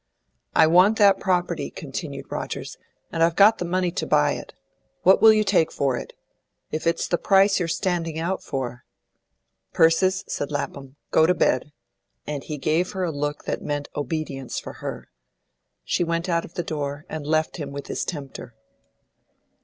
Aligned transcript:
"I 0.55 0.65
want 0.65 0.97
that 0.97 1.19
property," 1.19 1.69
continued 1.69 2.31
Rogers, 2.31 2.75
"and 3.11 3.21
I've 3.21 3.35
got 3.35 3.59
the 3.59 3.65
money 3.65 3.91
to 3.91 4.07
buy 4.07 4.31
it. 4.31 4.51
What 5.03 5.21
will 5.21 5.31
you 5.31 5.43
take 5.43 5.71
for 5.71 5.95
it? 5.95 6.13
If 6.71 6.87
it's 6.87 7.07
the 7.07 7.19
price 7.19 7.59
you're 7.59 7.67
standing 7.67 8.17
out 8.17 8.41
for" 8.41 8.83
"Persis," 9.75 10.23
said 10.27 10.49
Lapham, 10.49 10.95
"go 11.11 11.27
to 11.27 11.35
bed," 11.35 11.71
and 12.25 12.43
he 12.43 12.57
gave 12.57 12.93
her 12.93 13.03
a 13.03 13.11
look 13.11 13.43
that 13.45 13.61
meant 13.61 13.89
obedience 13.95 14.59
for 14.59 14.73
her. 14.81 15.09
She 15.83 16.03
went 16.03 16.27
out 16.27 16.45
of 16.45 16.55
the 16.55 16.63
door, 16.63 17.05
and 17.07 17.23
left 17.27 17.57
him 17.57 17.69
with 17.71 17.85
his 17.85 18.03
tempter. 18.03 18.55